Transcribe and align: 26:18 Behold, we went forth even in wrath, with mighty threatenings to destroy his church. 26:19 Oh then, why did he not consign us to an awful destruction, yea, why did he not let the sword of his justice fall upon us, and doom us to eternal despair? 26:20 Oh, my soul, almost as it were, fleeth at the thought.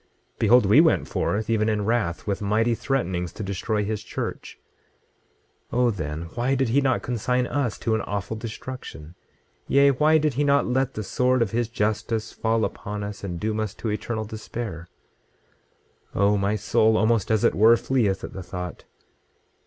26:18 0.37 0.39
Behold, 0.39 0.65
we 0.65 0.81
went 0.81 1.07
forth 1.07 1.47
even 1.47 1.69
in 1.69 1.85
wrath, 1.85 2.25
with 2.25 2.41
mighty 2.41 2.73
threatenings 2.73 3.31
to 3.31 3.43
destroy 3.43 3.85
his 3.85 4.01
church. 4.03 4.57
26:19 5.71 5.79
Oh 5.79 5.91
then, 5.91 6.21
why 6.33 6.55
did 6.55 6.69
he 6.69 6.81
not 6.81 7.03
consign 7.03 7.45
us 7.45 7.77
to 7.77 7.93
an 7.93 8.01
awful 8.01 8.35
destruction, 8.35 9.13
yea, 9.67 9.91
why 9.91 10.17
did 10.17 10.33
he 10.33 10.43
not 10.43 10.65
let 10.65 10.95
the 10.95 11.03
sword 11.03 11.43
of 11.43 11.51
his 11.51 11.67
justice 11.67 12.31
fall 12.33 12.65
upon 12.65 13.03
us, 13.03 13.23
and 13.23 13.39
doom 13.39 13.59
us 13.59 13.75
to 13.75 13.89
eternal 13.89 14.25
despair? 14.25 14.87
26:20 16.15 16.19
Oh, 16.21 16.35
my 16.35 16.55
soul, 16.55 16.97
almost 16.97 17.29
as 17.29 17.43
it 17.43 17.53
were, 17.53 17.77
fleeth 17.77 18.23
at 18.23 18.33
the 18.33 18.41
thought. 18.41 18.85